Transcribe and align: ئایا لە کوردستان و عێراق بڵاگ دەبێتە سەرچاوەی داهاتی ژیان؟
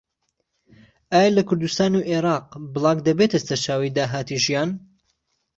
ئایا 1.11 1.29
لە 1.37 1.43
کوردستان 1.49 1.91
و 1.95 2.05
عێراق 2.09 2.45
بڵاگ 2.73 2.97
دەبێتە 3.07 3.39
سەرچاوەی 3.47 3.93
داهاتی 3.97 4.37
ژیان؟ 4.45 4.69